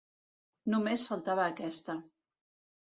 [0.75, 1.99] Només faltava aquesta.